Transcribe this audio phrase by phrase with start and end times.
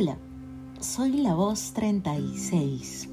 [0.00, 0.16] Hola,
[0.78, 3.08] soy la voz 36.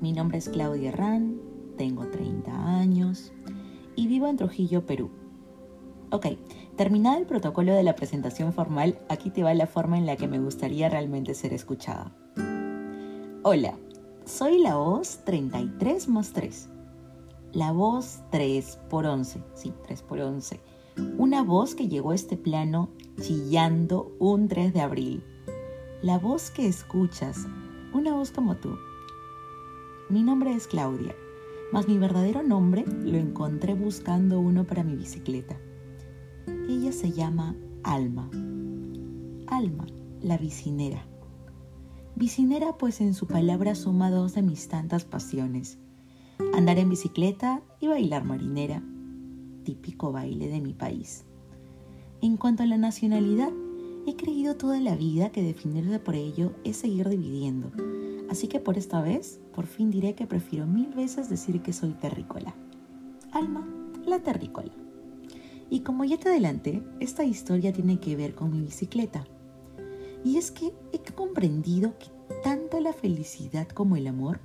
[0.00, 1.40] Mi nombre es Claudia Herrán,
[1.76, 3.32] tengo 30 años
[3.96, 5.10] y vivo en Trujillo, Perú.
[6.12, 6.26] Ok,
[6.76, 10.28] terminado el protocolo de la presentación formal, aquí te va la forma en la que
[10.28, 12.14] me gustaría realmente ser escuchada.
[13.42, 13.76] Hola,
[14.24, 16.68] soy la voz 33 más 3.
[17.52, 20.60] La voz 3 por 11, sí, 3 por 11.
[21.18, 25.24] Una voz que llegó a este plano chillando un 3 de abril.
[26.00, 27.48] La voz que escuchas,
[27.92, 28.78] una voz como tú.
[30.08, 31.12] Mi nombre es Claudia,
[31.72, 35.58] mas mi verdadero nombre lo encontré buscando uno para mi bicicleta.
[36.68, 38.30] Ella se llama Alma.
[39.48, 39.86] Alma,
[40.22, 41.04] la bicinera.
[42.14, 45.78] Bicinera pues en su palabra suma dos de mis tantas pasiones.
[46.54, 48.84] Andar en bicicleta y bailar marinera,
[49.64, 51.24] típico baile de mi país.
[52.22, 53.50] En cuanto a la nacionalidad,
[54.08, 57.70] He creído toda la vida que definirse por ello es seguir dividiendo,
[58.30, 61.90] así que por esta vez, por fin diré que prefiero mil veces decir que soy
[61.90, 62.54] terrícola.
[63.32, 63.68] Alma,
[64.06, 64.72] la terrícola.
[65.68, 69.26] Y como ya te adelanté, esta historia tiene que ver con mi bicicleta.
[70.24, 72.06] Y es que he comprendido que
[72.42, 74.40] tanto la felicidad como el amor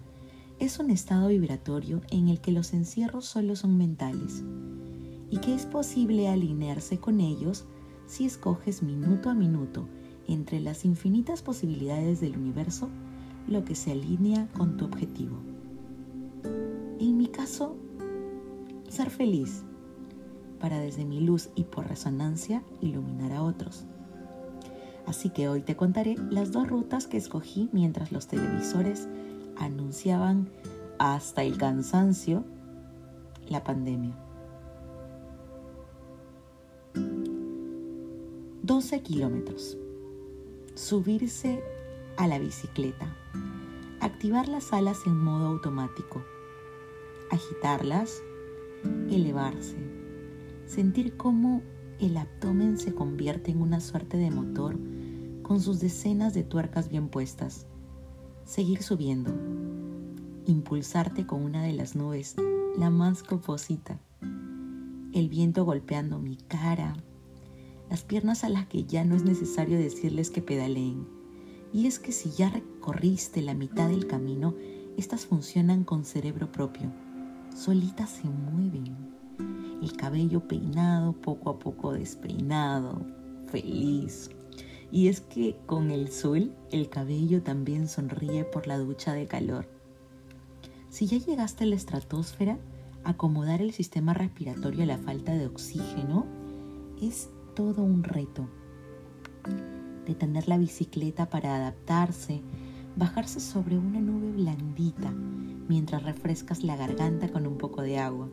[0.60, 4.44] es un estado vibratorio en el que los encierros solo son mentales
[5.30, 7.64] y que es posible alinearse con ellos
[8.06, 9.88] si escoges minuto a minuto
[10.28, 12.90] entre las infinitas posibilidades del universo
[13.48, 15.38] lo que se alinea con tu objetivo.
[17.00, 17.76] En mi caso,
[18.90, 19.64] ser feliz
[20.60, 23.86] para desde mi luz y por resonancia iluminar a otros.
[25.06, 29.10] Así que hoy te contaré las dos rutas que escogí mientras los televisores
[29.58, 30.50] anunciaban
[31.00, 32.46] hasta el cansancio
[33.50, 34.23] la pandemia.
[38.64, 39.78] 12 kilómetros.
[40.74, 41.62] Subirse
[42.16, 43.14] a la bicicleta.
[44.00, 46.24] Activar las alas en modo automático.
[47.30, 48.24] Agitarlas.
[49.12, 49.76] Elevarse.
[50.66, 51.62] Sentir cómo
[52.00, 54.78] el abdomen se convierte en una suerte de motor
[55.42, 57.68] con sus decenas de tuercas bien puestas.
[58.46, 59.34] Seguir subiendo.
[60.46, 62.38] Impulsarte con una de las nubes,
[62.78, 64.00] la más coposita.
[65.12, 66.96] El viento golpeando mi cara,
[67.90, 71.08] las piernas a las que ya no es necesario decirles que pedaleen.
[71.74, 74.56] Y es que si ya recorriste la mitad del camino,
[74.98, 76.92] estas funcionan con cerebro propio.
[77.56, 78.96] Solitas se mueven.
[79.82, 83.02] El cabello peinado, poco a poco despeinado,
[83.48, 84.30] feliz.
[84.92, 89.68] Y es que con el sol el cabello también sonríe por la ducha de calor.
[90.90, 92.60] Si ya llegaste a la estratosfera,
[93.04, 96.26] acomodar el sistema respiratorio a la falta de oxígeno
[97.02, 98.48] es todo un reto.
[100.06, 102.42] Detener la bicicleta para adaptarse,
[102.96, 108.30] bajarse sobre una nube blandita mientras refrescas la garganta con un poco de agua.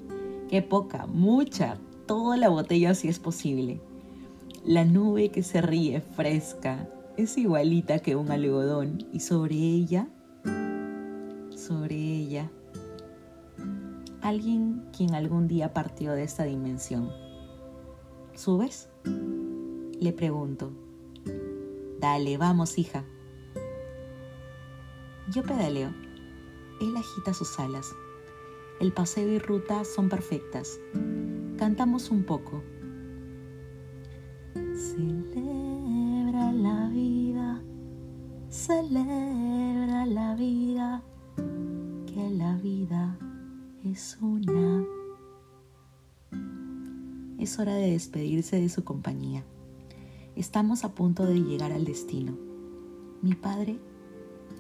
[0.49, 1.07] ¡Qué poca!
[1.07, 1.79] ¡Mucha!
[2.07, 3.81] Toda la botella si es posible.
[4.65, 10.09] La nube que se ríe fresca es igualita que un algodón y sobre ella,
[11.55, 12.51] sobre ella,
[14.23, 17.11] alguien quien algún día partió de esta dimensión.
[18.35, 18.90] ¿Subes?
[20.01, 20.73] Le pregunto.
[22.01, 23.05] Dale, vamos, hija.
[25.31, 25.93] Yo pedaleo.
[26.81, 27.87] Él agita sus alas.
[28.81, 30.81] El paseo y ruta son perfectas.
[31.59, 32.63] Cantamos un poco.
[34.75, 37.63] Celebra la vida,
[38.49, 41.03] celebra la vida,
[42.07, 43.19] que la vida
[43.85, 44.83] es una
[47.39, 49.45] es hora de despedirse de su compañía.
[50.41, 52.33] Estamos a punto de llegar al destino.
[53.21, 53.79] Mi padre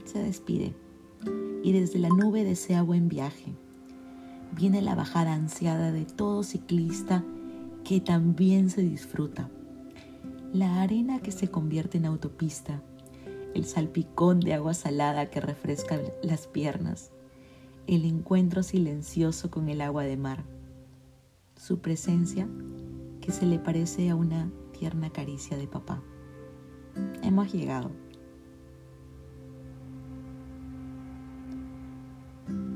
[0.05, 0.75] se despide
[1.63, 3.55] y desde la nube desea buen viaje.
[4.55, 7.25] Viene la bajada ansiada de todo ciclista
[7.83, 9.49] que también se disfruta.
[10.53, 12.83] La arena que se convierte en autopista,
[13.55, 17.11] el salpicón de agua salada que refresca las piernas,
[17.87, 20.45] el encuentro silencioso con el agua de mar
[21.57, 22.47] su presencia
[23.23, 24.51] que se le parece a una
[24.81, 26.01] tierna caricia de papá.
[27.23, 27.91] Hemos llegado.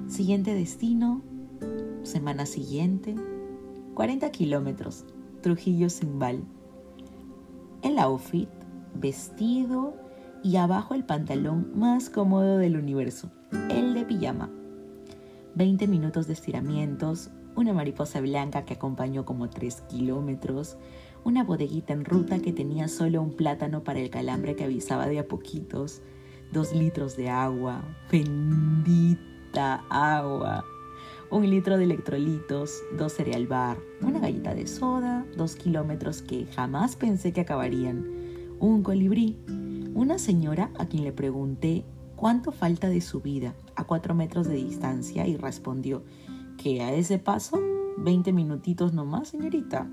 [0.06, 1.22] Siguiente destino,
[2.02, 3.14] semana siguiente,
[3.94, 5.06] 40 kilómetros,
[5.40, 6.44] Trujillo Zimbal.
[7.80, 8.50] El outfit,
[8.94, 9.94] vestido
[10.42, 13.30] y abajo el pantalón más cómodo del universo,
[13.70, 14.50] el de pijama.
[15.54, 20.76] 20 minutos de estiramientos, una mariposa blanca que acompañó como 3 kilómetros,
[21.24, 25.18] una bodeguita en ruta que tenía solo un plátano para el calambre que avisaba de
[25.18, 26.02] a poquitos,
[26.52, 27.82] dos litros de agua,
[28.12, 30.64] bendita agua,
[31.30, 36.94] un litro de electrolitos, dos cereal bar, una galleta de soda, dos kilómetros que jamás
[36.96, 38.06] pensé que acabarían,
[38.60, 39.38] un colibrí,
[39.94, 41.84] una señora a quien le pregunté
[42.16, 46.04] cuánto falta de su vida a cuatro metros de distancia y respondió
[46.58, 47.60] que a ese paso,
[47.98, 49.88] 20 minutitos nomás, señorita.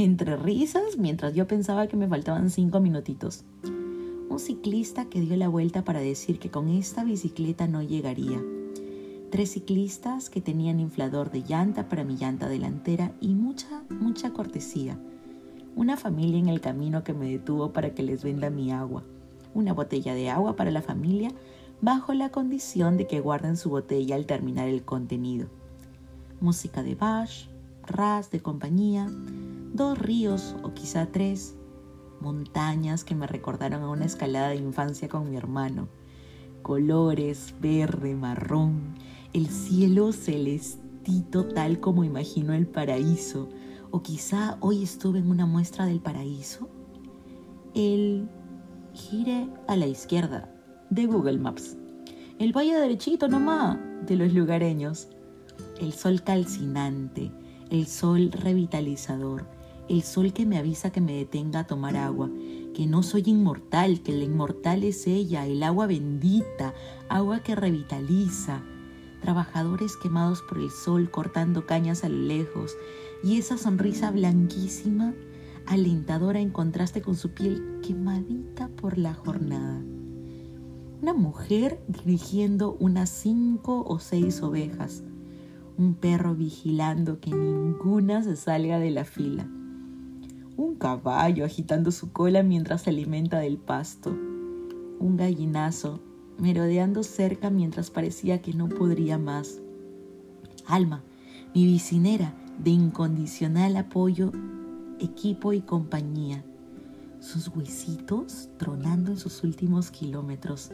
[0.00, 3.42] Entre risas, mientras yo pensaba que me faltaban cinco minutitos.
[4.28, 8.40] Un ciclista que dio la vuelta para decir que con esta bicicleta no llegaría.
[9.32, 14.96] Tres ciclistas que tenían inflador de llanta para mi llanta delantera y mucha, mucha cortesía.
[15.74, 19.02] Una familia en el camino que me detuvo para que les venda mi agua.
[19.52, 21.32] Una botella de agua para la familia
[21.80, 25.48] bajo la condición de que guarden su botella al terminar el contenido.
[26.40, 27.48] Música de Bach,
[27.84, 29.08] ras de compañía,
[29.72, 31.56] dos ríos o quizá tres,
[32.20, 35.88] montañas que me recordaron a una escalada de infancia con mi hermano,
[36.62, 38.94] colores verde, marrón,
[39.32, 43.48] el cielo celestito tal como imagino el paraíso,
[43.90, 46.68] o quizá hoy estuve en una muestra del paraíso.
[47.74, 48.28] El
[48.92, 50.52] gire a la izquierda
[50.90, 51.76] de Google Maps.
[52.38, 55.08] El valle derechito nomás de los lugareños.
[55.80, 57.32] El sol calcinante,
[57.70, 59.46] el sol revitalizador,
[59.88, 62.30] el sol que me avisa que me detenga a tomar agua,
[62.74, 66.74] que no soy inmortal, que la inmortal es ella, el agua bendita,
[67.08, 68.62] agua que revitaliza.
[69.22, 72.76] Trabajadores quemados por el sol cortando cañas a lo lejos
[73.24, 75.14] y esa sonrisa blanquísima,
[75.66, 79.82] alentadora en contraste con su piel quemadita por la jornada.
[81.00, 85.02] Una mujer dirigiendo unas cinco o seis ovejas,
[85.76, 89.48] un perro vigilando que ninguna se salga de la fila
[90.58, 96.00] un caballo agitando su cola mientras se alimenta del pasto, un gallinazo
[96.36, 99.60] merodeando cerca mientras parecía que no podría más.
[100.66, 101.04] Alma,
[101.54, 104.32] mi vicinera de incondicional apoyo,
[104.98, 106.44] equipo y compañía.
[107.20, 110.72] Sus huesitos tronando en sus últimos kilómetros,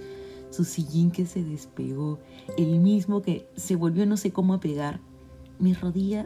[0.49, 2.21] su sillín que se despegó,
[2.57, 5.01] el mismo que se volvió no sé cómo a pegar,
[5.59, 5.77] mis,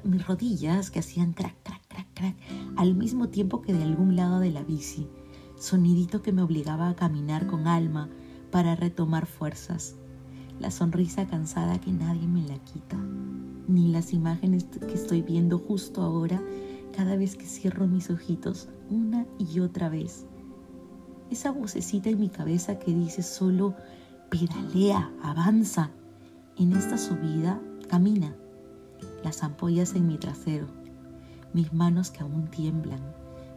[0.04, 1.87] mis rodillas que hacían crack, crack,
[2.76, 5.08] al mismo tiempo que de algún lado de la bici,
[5.56, 8.08] sonidito que me obligaba a caminar con alma
[8.50, 9.96] para retomar fuerzas,
[10.60, 12.96] la sonrisa cansada que nadie me la quita,
[13.66, 16.42] ni las imágenes que estoy viendo justo ahora
[16.96, 20.26] cada vez que cierro mis ojitos una y otra vez.
[21.30, 23.74] Esa vocecita en mi cabeza que dice solo,
[24.30, 25.90] pedalea, avanza.
[26.56, 28.34] En esta subida, camina.
[29.22, 30.66] Las ampollas en mi trasero,
[31.52, 33.00] mis manos que aún tiemblan,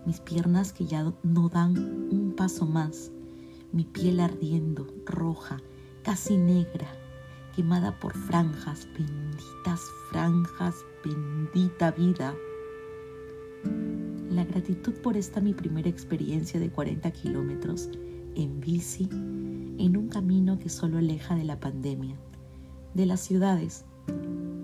[0.05, 1.77] mis piernas que ya no dan
[2.11, 3.11] un paso más,
[3.71, 5.61] mi piel ardiendo, roja,
[6.03, 6.87] casi negra,
[7.55, 12.33] quemada por franjas, benditas franjas, bendita vida.
[14.29, 17.89] La gratitud por esta mi primera experiencia de 40 kilómetros
[18.35, 22.15] en bici, en un camino que solo aleja de la pandemia,
[22.93, 23.85] de las ciudades,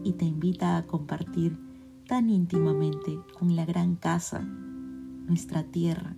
[0.04, 1.67] y te invita a compartir
[2.08, 6.16] tan íntimamente con la gran casa, nuestra tierra,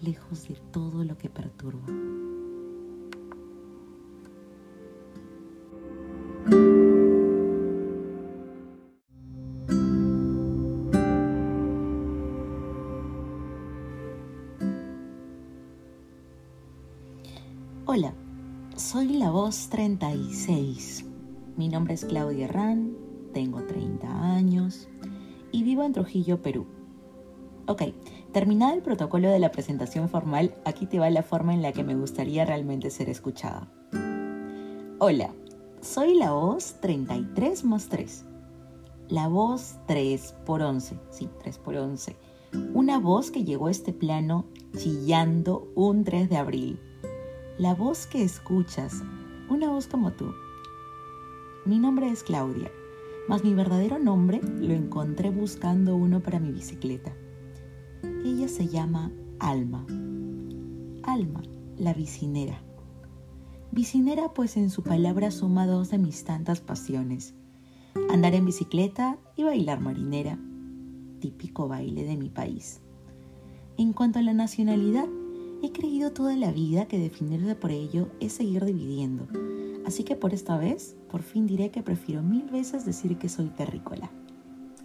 [0.00, 1.86] lejos de todo lo que perturba.
[17.84, 18.12] Hola,
[18.74, 21.04] soy la voz 36.
[21.56, 22.85] Mi nombre es Claudia Herrán tengo 30
[25.52, 26.66] y vivo en Trujillo, Perú.
[27.66, 27.82] Ok,
[28.32, 31.84] terminado el protocolo de la presentación formal, aquí te va la forma en la que
[31.84, 33.68] me gustaría realmente ser escuchada.
[34.98, 35.34] Hola,
[35.80, 38.24] soy la voz 33 más 3.
[39.08, 42.16] La voz 3 por 11, sí, 3 por 11.
[42.74, 44.46] Una voz que llegó a este plano
[44.76, 46.80] chillando un 3 de abril.
[47.58, 49.02] La voz que escuchas,
[49.48, 50.32] una voz como tú.
[51.64, 52.70] Mi nombre es Claudia
[53.28, 57.14] mas mi verdadero nombre lo encontré buscando uno para mi bicicleta.
[58.24, 59.84] Ella se llama Alma.
[61.02, 61.42] Alma,
[61.76, 62.62] la bicinera.
[63.72, 67.34] Bicinera pues en su palabra suma dos de mis tantas pasiones.
[68.10, 70.38] Andar en bicicleta y bailar marinera,
[71.20, 72.80] típico baile de mi país.
[73.76, 75.08] En cuanto a la nacionalidad,
[75.62, 79.26] he creído toda la vida que definirse por ello es seguir dividiendo
[79.86, 83.46] Así que por esta vez, por fin diré que prefiero mil veces decir que soy
[83.50, 84.10] terrícola.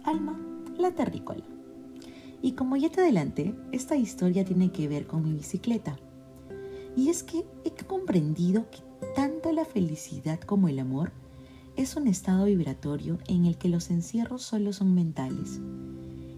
[0.04, 0.40] Alma,
[0.78, 1.42] la terrícola.
[2.40, 5.98] Y como ya te adelanté, esta historia tiene que ver con mi bicicleta.
[6.96, 8.78] Y es que he comprendido que
[9.16, 11.10] tanto la felicidad como el amor
[11.74, 15.60] es un estado vibratorio en el que los encierros solo son mentales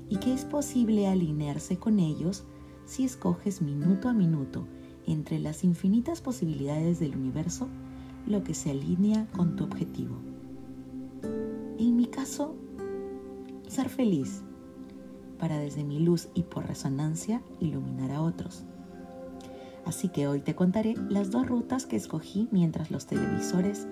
[0.08, 2.44] y que es posible alinearse con ellos
[2.86, 4.66] si escoges minuto a minuto
[5.06, 7.68] entre las infinitas posibilidades del universo
[8.26, 10.16] lo que se alinea con tu objetivo.
[11.78, 12.54] En mi caso,
[13.68, 14.42] ser feliz
[15.38, 18.64] para desde mi luz y por resonancia iluminar a otros.
[19.84, 23.86] Así que hoy te contaré las dos rutas que escogí mientras los televisores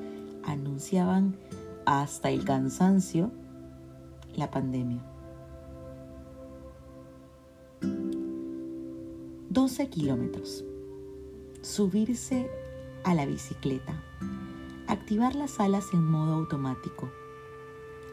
[0.44, 1.36] anunciaban
[1.84, 3.30] hasta el cansancio
[4.34, 5.02] la pandemia.
[9.50, 10.64] 12 kilómetros.
[11.60, 12.48] Subirse
[13.04, 14.02] a la bicicleta.
[14.86, 17.10] Activar las alas en modo automático.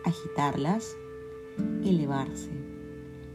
[0.05, 0.95] Agitarlas.
[1.83, 2.51] Elevarse.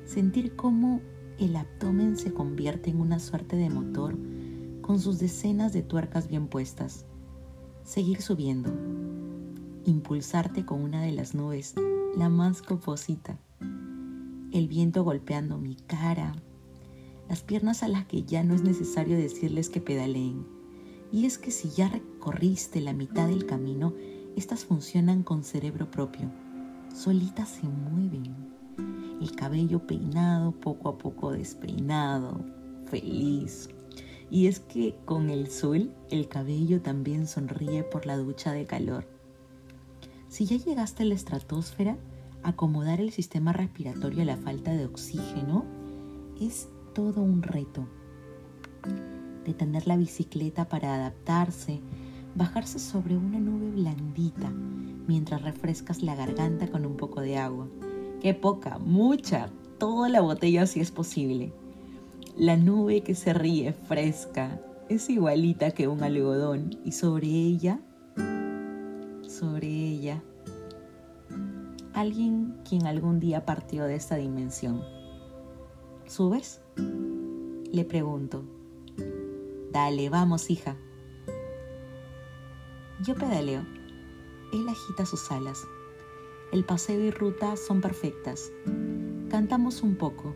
[0.05, 1.01] Sentir cómo
[1.39, 4.17] el abdomen se convierte en una suerte de motor
[4.81, 7.07] con sus decenas de tuercas bien puestas.
[7.83, 8.71] Seguir subiendo.
[9.85, 11.75] Impulsarte con una de las nubes,
[12.17, 13.39] la más coposita.
[14.53, 16.35] El viento golpeando mi cara.
[17.29, 20.54] Las piernas a las que ya no es necesario decirles que pedaleen.
[21.13, 23.95] Y es que si ya recorriste la mitad del camino,
[24.37, 26.31] estas funcionan con cerebro propio.
[26.95, 28.35] Solitas se mueven.
[29.21, 32.45] El cabello peinado, poco a poco despeinado,
[32.87, 33.69] feliz,
[34.31, 39.07] y es que con el sol el cabello también sonríe por la ducha de calor.
[40.29, 41.97] Si ya llegaste a la estratosfera,
[42.43, 45.65] acomodar el sistema respiratorio a la falta de oxígeno
[46.41, 47.87] es todo un reto.
[49.45, 51.81] Detener la bicicleta para adaptarse,
[52.35, 54.51] bajarse sobre una nube blandita
[55.07, 57.69] mientras refrescas la garganta con un poco de agua.
[58.21, 58.79] ¡Qué poca!
[58.79, 59.51] ¡Mucha!
[59.79, 61.53] Toda la botella si es posible
[62.37, 67.81] la nube que se ríe fresca es igualita que un algodón y sobre ella,
[69.29, 70.21] sobre ella,
[71.93, 74.83] alguien quien algún día partió de esta dimensión.
[76.07, 76.61] ¿Subes?
[77.73, 78.45] Le pregunto.
[79.75, 80.77] Dale, vamos, hija.
[83.03, 83.67] Yo pedaleo.
[84.53, 85.67] Él agita sus alas.
[86.53, 88.51] El paseo y ruta son perfectas.
[89.29, 90.35] Cantamos un poco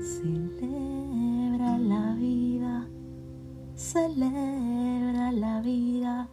[0.00, 2.88] Celebra la vida,
[3.74, 6.28] celebra la vida,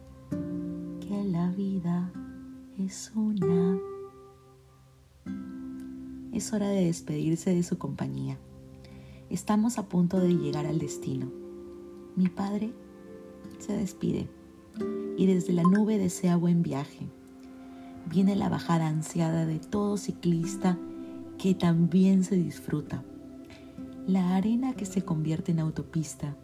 [1.00, 2.10] que la vida
[2.78, 3.78] es una.
[6.32, 8.38] Es hora de despedirse de su compañía.
[9.36, 11.30] Estamos a punto de llegar al destino.
[12.16, 12.72] Mi padre
[13.58, 14.30] se despide
[15.18, 17.10] y desde la nube desea buen viaje.
[18.06, 20.78] Viene la bajada ansiada de todo ciclista
[21.36, 23.04] que también se disfruta
[24.06, 26.34] la arena que se convierte en autopista,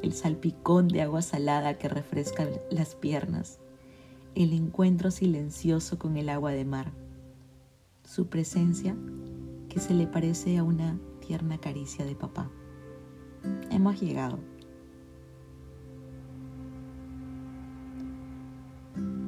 [0.00, 3.58] el salpicón de agua salada que refresca las piernas,
[4.36, 6.92] el encuentro silencioso con el agua de mar,
[8.04, 8.94] su presencia
[9.68, 12.50] que se le parece a una tierna caricia de papá.
[13.70, 14.38] Hemos llegado.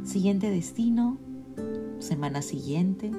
[0.03, 1.19] Siguiente destino,
[2.01, 3.13] semana siguiente,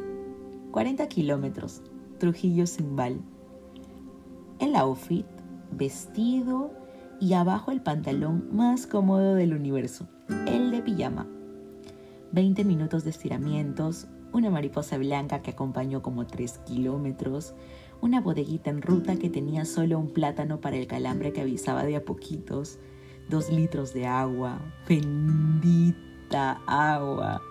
[0.72, 1.82] 40 kilómetros,
[2.20, 3.22] Trujillo Zimbal
[4.63, 5.25] el outfit,
[5.72, 6.72] vestido
[7.20, 10.08] y abajo el pantalón más cómodo del universo,
[10.48, 11.27] el de pijama.
[12.32, 17.53] 20 minutos de estiramientos, una mariposa blanca que acompañó como 3 kilómetros,
[18.03, 21.95] una bodeguita en ruta que tenía solo un plátano para el calambre que avisaba de
[21.95, 22.77] a poquitos,
[23.29, 27.41] dos litros de agua, bendita agua.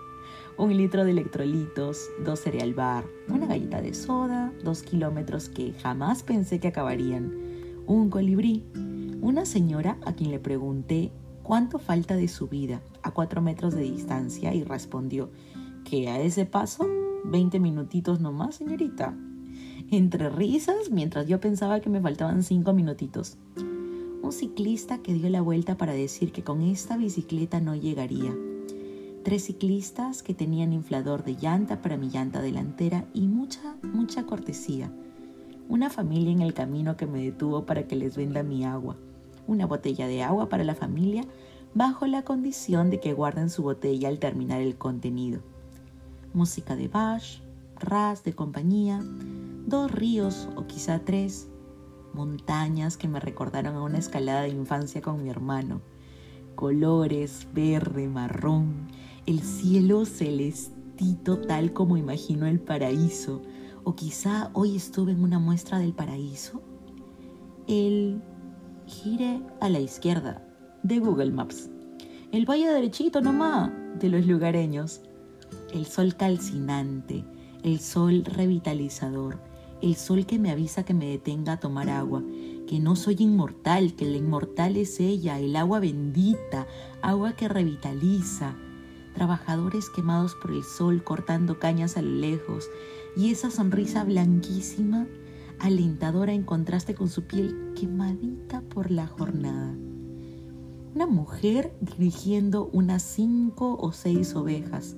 [0.55, 6.21] Un litro de electrolitos, dos cereal bar, una galleta de soda, dos kilómetros que jamás
[6.21, 7.33] pensé que acabarían,
[7.87, 8.63] un colibrí,
[9.21, 13.81] una señora a quien le pregunté cuánto falta de su vida a cuatro metros de
[13.81, 15.31] distancia y respondió
[15.83, 16.87] que a ese paso,
[17.25, 19.17] 20 minutitos nomás, señorita.
[19.91, 23.37] Entre risas, mientras yo pensaba que me faltaban cinco minutitos.
[24.21, 28.33] Un ciclista que dio la vuelta para decir que con esta bicicleta no llegaría
[29.23, 34.91] tres ciclistas que tenían inflador de llanta para mi llanta delantera y mucha, mucha cortesía.
[35.69, 38.97] Una familia en el camino que me detuvo para que les venda mi agua.
[39.47, 41.23] Una botella de agua para la familia
[41.73, 45.41] bajo la condición de que guarden su botella al terminar el contenido.
[46.33, 47.41] Música de Bach,
[47.79, 49.01] ras de compañía,
[49.65, 51.49] dos ríos o quizá tres,
[52.13, 55.81] montañas que me recordaron a una escalada de infancia con mi hermano,
[56.55, 58.87] colores verde, marrón,
[59.25, 63.41] el cielo celestito tal como imagino el paraíso,
[63.85, 66.61] O quizá hoy estuve en una muestra del paraíso.
[67.67, 68.21] El
[68.85, 70.41] gire a la izquierda
[70.83, 71.69] de Google Maps.
[72.31, 75.01] El valle derechito nomás de los lugareños.
[75.73, 77.25] El sol calcinante,
[77.63, 79.37] el sol revitalizador,
[79.83, 82.23] el sol que me avisa que me detenga a tomar agua,
[82.67, 86.67] que no soy inmortal, que la inmortal es ella, el agua bendita,
[87.01, 88.55] agua que revitaliza,
[89.13, 92.69] trabajadores quemados por el sol cortando cañas a lo lejos,
[93.17, 95.05] y esa sonrisa blanquísima,
[95.59, 99.75] alentadora en contraste con su piel quemadita por la jornada.
[100.95, 104.95] Una mujer dirigiendo unas cinco o seis ovejas,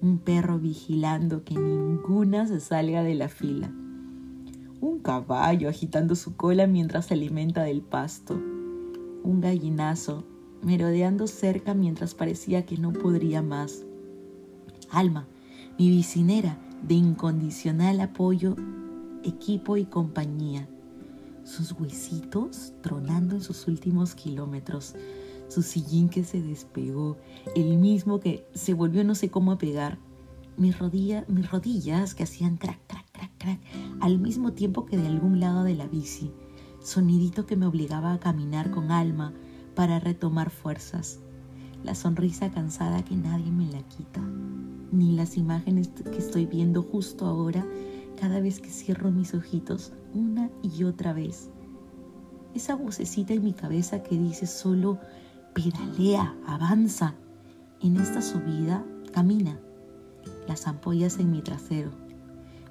[0.00, 3.72] un perro vigilando que ninguna se salga de la fila,
[4.84, 10.24] un caballo agitando su cola mientras se alimenta del pasto, un gallinazo
[10.62, 13.82] merodeando cerca mientras parecía que no podría más.
[14.90, 15.26] Alma,
[15.78, 18.56] mi vicinera, de incondicional apoyo,
[19.22, 20.68] equipo y compañía.
[21.44, 24.94] Sus huesitos tronando en sus últimos kilómetros,
[25.48, 27.16] su sillín que se despegó,
[27.56, 29.98] el mismo que se volvió no sé cómo a pegar,
[30.58, 30.76] mis,
[31.28, 33.03] mis rodillas que hacían crack, crack,
[34.00, 36.32] al mismo tiempo que de algún lado de la bici,
[36.80, 39.32] sonidito que me obligaba a caminar con alma,
[39.74, 41.20] para retomar fuerzas,
[41.82, 44.20] la sonrisa cansada que nadie me la quita,
[44.92, 47.66] ni las imágenes que estoy viendo justo ahora
[48.20, 51.50] cada vez que cierro mis ojitos una y otra vez.
[52.54, 55.00] Esa vocecita en mi cabeza que dice solo,
[55.54, 57.14] pedalea, avanza.
[57.80, 59.58] En esta subida, camina.
[60.46, 61.90] Las ampollas en mi trasero,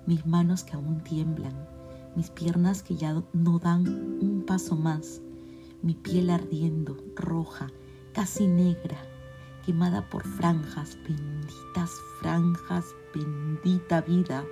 [0.06, 1.54] mis manos que aún tiemblan,
[2.16, 3.88] mis piernas que ya no dan
[4.22, 5.22] un paso más
[5.84, 7.68] mi piel ardiendo, roja,
[8.14, 8.98] casi negra,
[9.66, 11.92] quemada por franjas, benditas
[12.22, 14.46] franjas, bendita vida.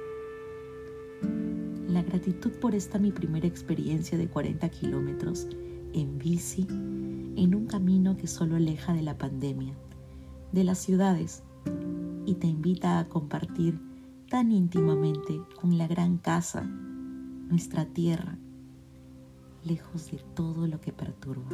[1.88, 5.48] La gratitud por esta mi primera experiencia de 40 kilómetros
[5.94, 9.74] en bici, en un camino que solo aleja de la pandemia,
[10.52, 11.44] de las ciudades,
[12.26, 13.80] y te invita a compartir
[14.32, 18.38] tan íntimamente con la gran casa, nuestra tierra,
[19.66, 21.50] lejos de todo lo que perturba.